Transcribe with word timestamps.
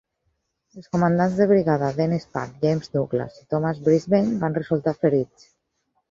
Els 0.79 0.87
comandants 0.95 1.35
de 1.41 1.45
brigada 1.51 1.89
Denis 1.99 2.25
Pack, 2.37 2.55
James 2.63 2.89
Douglas 2.97 3.35
i 3.41 3.45
Thomas 3.55 3.81
Brisbane 3.89 4.33
van 4.45 4.57
resultar 4.57 4.95
ferits. 5.05 5.47